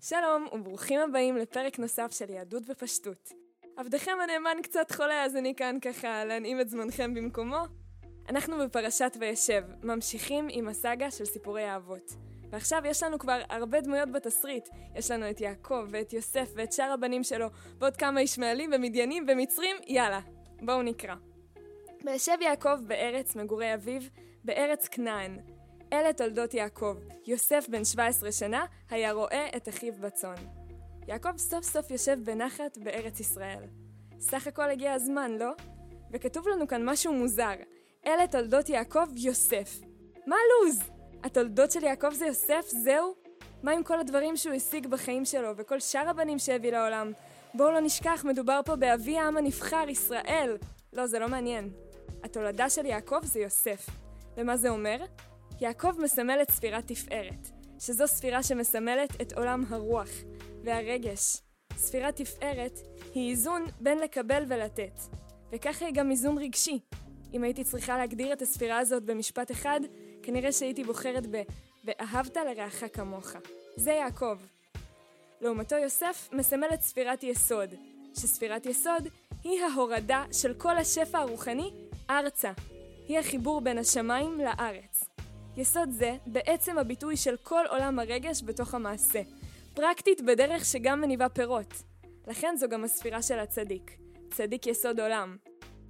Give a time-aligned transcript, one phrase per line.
[0.00, 3.32] שלום וברוכים הבאים לפרק נוסף של יהדות בפשטות.
[3.76, 7.62] עבדכם הנאמן קצת חולה אז אני כאן ככה להנעים את זמנכם במקומו.
[8.28, 12.12] אנחנו בפרשת וישב, ממשיכים עם הסאגה של סיפורי האבות.
[12.50, 14.68] ועכשיו יש לנו כבר הרבה דמויות בתסריט.
[14.94, 17.46] יש לנו את יעקב ואת יוסף ואת שאר הבנים שלו,
[17.78, 20.20] ועוד כמה ישמעאלים ומדיינים ומצרים, יאללה,
[20.62, 21.14] בואו נקרא.
[22.04, 24.02] וישב יעקב בארץ מגורי אביו,
[24.44, 25.38] בארץ כנען.
[25.92, 26.96] אלה תולדות יעקב.
[27.26, 30.34] יוסף בן 17 שנה היה רואה את אחיו בצאן.
[31.08, 33.62] יעקב סוף סוף יושב בנחת בארץ ישראל.
[34.20, 35.50] סך הכל הגיע הזמן, לא?
[36.12, 37.54] וכתוב לנו כאן משהו מוזר.
[38.06, 39.80] אלה תולדות יעקב יוסף.
[40.26, 40.82] מה הלו"ז?
[41.24, 42.64] התולדות של יעקב זה יוסף?
[42.66, 43.14] זהו?
[43.62, 47.12] מה עם כל הדברים שהוא השיג בחיים שלו וכל שאר הבנים שהביא לעולם?
[47.54, 50.56] בואו לא נשכח, מדובר פה באבי העם הנבחר, ישראל.
[50.92, 51.70] לא, זה לא מעניין.
[52.22, 53.86] התולדה של יעקב זה יוסף.
[54.36, 55.04] ומה זה אומר?
[55.60, 60.08] יעקב מסמל את ספירת תפארת, שזו ספירה שמסמלת את עולם הרוח
[60.64, 61.36] והרגש.
[61.76, 62.78] ספירת תפארת
[63.14, 65.00] היא איזון בין לקבל ולתת,
[65.52, 66.80] וככה היא גם איזון רגשי.
[67.34, 69.80] אם הייתי צריכה להגדיר את הספירה הזאת במשפט אחד,
[70.22, 71.42] כנראה שהייתי בוחרת ב
[71.84, 73.32] "ואהבת לרעך כמוך".
[73.76, 74.38] זה יעקב.
[75.40, 77.74] לעומתו יוסף מסמל את ספירת יסוד,
[78.14, 79.08] שספירת יסוד
[79.44, 81.70] היא ההורדה של כל השפע הרוחני
[82.10, 82.52] ארצה.
[83.08, 85.07] היא החיבור בין השמיים לארץ.
[85.58, 89.22] יסוד זה בעצם הביטוי של כל עולם הרגש בתוך המעשה.
[89.74, 91.74] פרקטית בדרך שגם מניבה פירות.
[92.26, 93.98] לכן זו גם הספירה של הצדיק.
[94.34, 95.36] צדיק יסוד עולם.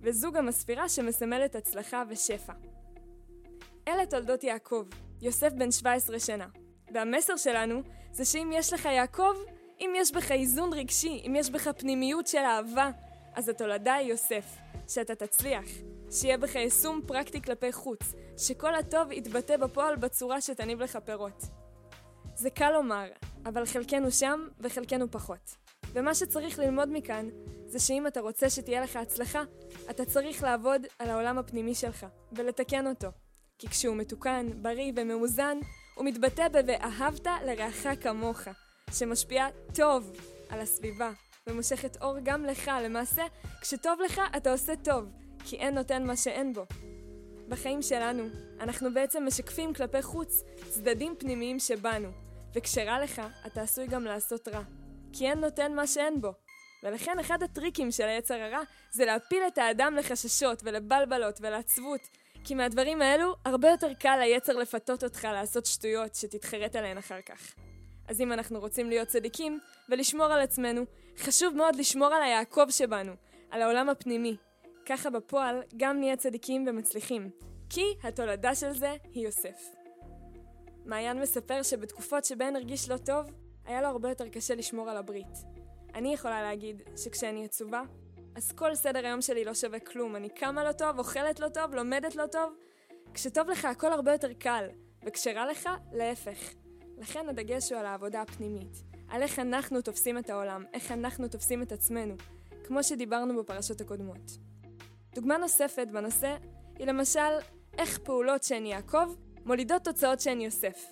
[0.00, 2.52] וזו גם הספירה שמסמלת הצלחה ושפע.
[3.88, 4.86] אלה תולדות יעקב,
[5.22, 6.46] יוסף בן 17 שנה.
[6.94, 9.34] והמסר שלנו זה שאם יש לך יעקב,
[9.80, 12.90] אם יש בך איזון רגשי, אם יש בך פנימיות של אהבה,
[13.34, 14.44] אז התולדה היא יוסף.
[14.88, 15.64] שאתה תצליח,
[16.20, 18.00] שיהיה בך יישום פרקטי כלפי חוץ,
[18.38, 21.42] שכל הטוב יתבטא בפועל בצורה שתניב לך פירות.
[22.34, 23.08] זה קל לומר,
[23.46, 25.56] אבל חלקנו שם וחלקנו פחות.
[25.92, 27.28] ומה שצריך ללמוד מכאן,
[27.66, 29.42] זה שאם אתה רוצה שתהיה לך הצלחה,
[29.90, 33.08] אתה צריך לעבוד על העולם הפנימי שלך, ולתקן אותו.
[33.58, 35.58] כי כשהוא מתוקן, בריא ומאוזן,
[35.94, 38.40] הוא מתבטא ב"ואהבת לרעך כמוך",
[38.92, 40.12] שמשפיע טוב
[40.48, 41.10] על הסביבה,
[41.46, 42.70] ומושכת אור גם לך.
[42.84, 43.22] למעשה,
[43.60, 45.04] כשטוב לך, אתה עושה טוב,
[45.48, 46.66] כי אין נותן מה שאין בו.
[47.48, 48.24] בחיים שלנו,
[48.60, 52.08] אנחנו בעצם משקפים כלפי חוץ צדדים פנימיים שבנו,
[52.54, 54.62] וכשרע לך, אתה עשוי גם לעשות רע,
[55.12, 56.32] כי אין נותן מה שאין בו.
[56.82, 58.60] ולכן אחד הטריקים של היצר הרע
[58.92, 62.00] זה להפיל את האדם לחששות ולבלבלות ולעצבות,
[62.44, 67.54] כי מהדברים האלו הרבה יותר קל ליצר לפתות אותך לעשות שטויות שתתחרט עליהן אחר כך.
[68.08, 70.84] אז אם אנחנו רוצים להיות צדיקים ולשמור על עצמנו,
[71.18, 73.12] חשוב מאוד לשמור על היעקב שבנו,
[73.50, 74.36] על העולם הפנימי.
[74.86, 77.30] ככה בפועל גם נהיה צדיקים ומצליחים,
[77.70, 79.62] כי התולדה של זה היא יוסף.
[80.84, 83.26] מעיין מספר שבתקופות שבהן הרגיש לא טוב,
[83.64, 85.36] היה לו הרבה יותר קשה לשמור על הברית.
[85.94, 87.82] אני יכולה להגיד שכשאני עצובה,
[88.34, 90.16] אז כל סדר היום שלי לא שווה כלום.
[90.16, 92.52] אני קמה לא טוב, אוכלת לא טוב, לומדת לא טוב.
[93.14, 94.68] כשטוב לך הכל הרבה יותר קל,
[95.04, 96.52] וכשרע לך, להפך.
[96.98, 98.82] לכן הדגש הוא על העבודה הפנימית.
[99.08, 102.14] על איך אנחנו תופסים את העולם, איך אנחנו תופסים את עצמנו,
[102.64, 104.30] כמו שדיברנו בפרשות הקודמות.
[105.16, 106.36] דוגמה נוספת בנושא
[106.78, 107.38] היא למשל
[107.78, 110.84] איך פעולות שהן יעקב מולידות תוצאות שהן יוסף.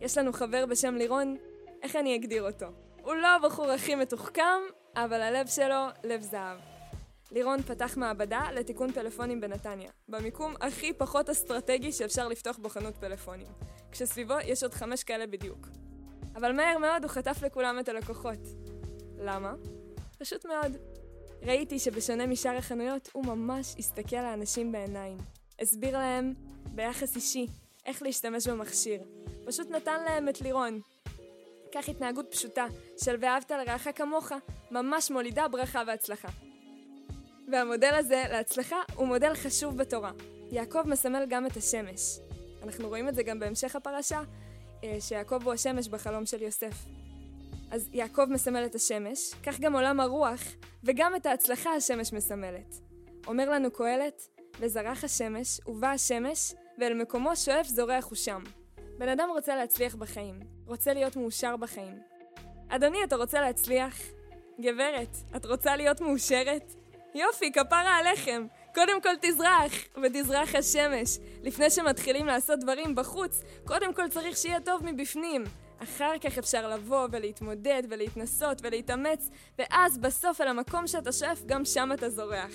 [0.00, 1.36] יש לנו חבר בשם לירון,
[1.82, 2.66] איך אני אגדיר אותו?
[3.02, 4.60] הוא לא הבחור הכי מתוחכם,
[4.94, 6.58] אבל הלב שלו לב זהב.
[7.32, 13.48] לירון פתח מעבדה לתיקון פלאפונים בנתניה, במיקום הכי פחות אסטרטגי שאפשר לפתוח בו חנות פלאפונים,
[13.92, 15.68] כשסביבו יש עוד חמש כאלה בדיוק.
[16.34, 18.40] אבל מהר מאוד הוא חטף לכולם את הלקוחות.
[19.18, 19.54] למה?
[20.18, 20.76] פשוט מאוד.
[21.42, 25.18] ראיתי שבשונה משאר החנויות, הוא ממש הסתכל לאנשים בעיניים.
[25.60, 26.34] הסביר להם,
[26.74, 27.46] ביחס אישי,
[27.86, 29.02] איך להשתמש במכשיר.
[29.46, 30.80] פשוט נתן להם את לירון.
[31.74, 32.66] כך התנהגות פשוטה
[33.04, 34.32] של ואהבת לרעך כמוך,
[34.70, 36.28] ממש מולידה ברכה והצלחה.
[37.52, 40.12] והמודל הזה להצלחה הוא מודל חשוב בתורה.
[40.50, 42.18] יעקב מסמל גם את השמש.
[42.62, 44.22] אנחנו רואים את זה גם בהמשך הפרשה,
[44.84, 46.95] אה, שיעקב הוא השמש בחלום של יוסף.
[47.70, 50.40] אז יעקב מסמל את השמש, כך גם עולם הרוח,
[50.84, 52.74] וגם את ההצלחה השמש מסמלת.
[53.26, 54.28] אומר לנו קהלת,
[54.60, 58.42] וזרח השמש, ובא השמש, ואל מקומו שואף זורח הוא שם.
[58.98, 61.98] בן אדם רוצה להצליח בחיים, רוצה להיות מאושר בחיים.
[62.68, 63.98] אדוני, אתה רוצה להצליח?
[64.60, 66.74] גברת, את רוצה להיות מאושרת?
[67.14, 68.46] יופי, כפרה עליכם.
[68.74, 69.72] קודם כל תזרח,
[70.02, 71.18] ותזרח השמש.
[71.42, 75.44] לפני שמתחילים לעשות דברים בחוץ, קודם כל צריך שיהיה טוב מבפנים.
[75.82, 81.90] אחר כך אפשר לבוא ולהתמודד ולהתנסות ולהתאמץ, ואז בסוף אל המקום שאתה שואף, גם שם
[81.94, 82.52] אתה זורח.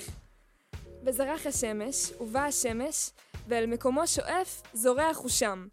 [1.06, 3.10] וזרח השמש, ובא השמש,
[3.48, 5.68] ואל מקומו שואף, זורח הוא שם.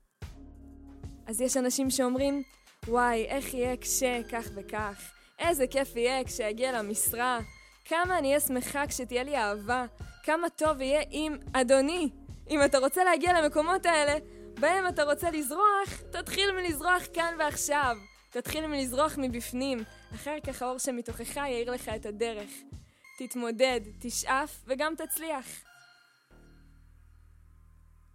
[1.26, 2.42] אז יש אנשים שאומרים,
[2.88, 4.02] וואי, איך יהיה כש
[4.32, 5.10] כך וכך.
[5.38, 7.38] איזה כיף יהיה כשאגיע למשרה.
[7.84, 9.86] כמה אני אהיה שמחה כשתהיה לי אהבה.
[10.22, 11.36] כמה טוב יהיה אם...
[11.52, 12.08] אדוני,
[12.50, 14.18] אם אתה רוצה להגיע למקומות האלה,
[14.60, 17.96] בהם אתה רוצה לזרוח, תתחיל מלזרוח כאן ועכשיו.
[18.30, 19.78] תתחיל מלזרוח מבפנים,
[20.14, 22.50] אחר כך האור שמתוכך יאיר לך את הדרך.
[23.18, 25.46] תתמודד, תשאף וגם תצליח.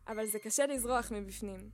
[0.07, 1.69] אבל זה קשה לזרוח מבפנים.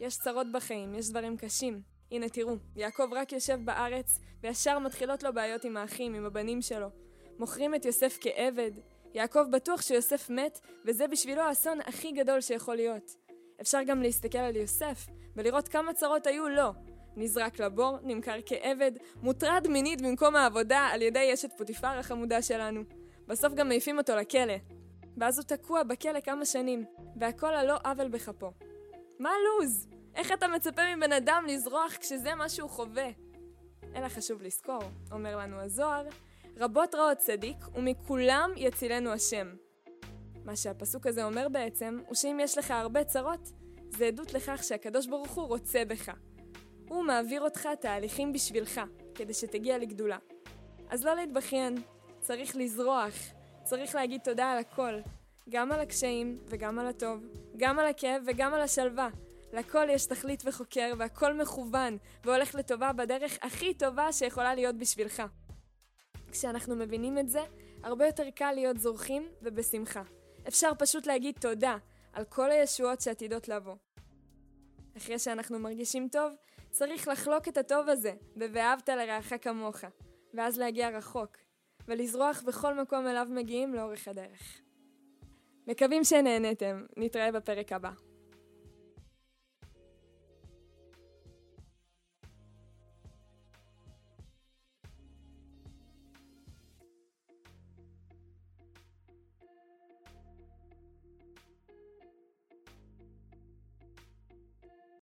[0.00, 1.82] יש צרות בחיים, יש דברים קשים.
[2.10, 6.88] הנה תראו, יעקב רק יושב בארץ, וישר מתחילות לו בעיות עם האחים, עם הבנים שלו.
[7.38, 8.70] מוכרים את יוסף כעבד.
[9.14, 13.29] יעקב בטוח שיוסף מת, וזה בשבילו האסון הכי גדול שיכול להיות.
[13.60, 16.72] אפשר גם להסתכל על יוסף, ולראות כמה צרות היו לו.
[17.16, 18.92] נזרק לבור, נמכר כעבד,
[19.22, 22.82] מוטרד מינית במקום העבודה על ידי אשת פוטיפר החמודה שלנו.
[23.26, 24.54] בסוף גם מעיפים אותו לכלא.
[25.16, 26.84] ואז הוא תקוע בכלא כמה שנים,
[27.16, 28.52] והכל על לא עוול בכפו.
[29.18, 29.88] מה הלו"ז?
[30.14, 33.08] איך אתה מצפה מבן אדם לזרוח כשזה מה שהוא חווה?
[33.94, 36.06] אלא חשוב לזכור, אומר לנו הזוהר,
[36.56, 39.48] רבות רעות צדיק, ומכולם יצילנו השם.
[40.44, 43.48] מה שהפסוק הזה אומר בעצם, הוא שאם יש לך הרבה צרות,
[43.96, 46.12] זה עדות לכך שהקדוש ברוך הוא רוצה בך.
[46.88, 48.80] הוא מעביר אותך תהליכים בשבילך,
[49.14, 50.18] כדי שתגיע לגדולה.
[50.88, 51.74] אז לא להתבכיין,
[52.20, 53.14] צריך לזרוח,
[53.64, 55.00] צריך להגיד תודה על הכל,
[55.48, 57.20] גם על הקשיים וגם על הטוב,
[57.56, 59.08] גם על הכאב וגם על השלווה.
[59.52, 65.22] לכל יש תכלית וחוקר, והכל מכוון, והולך לטובה בדרך הכי טובה שיכולה להיות בשבילך.
[66.32, 67.40] כשאנחנו מבינים את זה,
[67.82, 70.02] הרבה יותר קל להיות זורחים ובשמחה.
[70.48, 71.76] אפשר פשוט להגיד תודה
[72.12, 73.74] על כל הישועות שעתידות לבוא.
[74.96, 76.32] אחרי שאנחנו מרגישים טוב,
[76.70, 79.76] צריך לחלוק את הטוב הזה, ב"ואהבת לרעך כמוך",
[80.34, 81.36] ואז להגיע רחוק,
[81.88, 84.60] ולזרוח בכל מקום אליו מגיעים לאורך הדרך.
[85.66, 87.90] מקווים שנהנתם, נתראה בפרק הבא.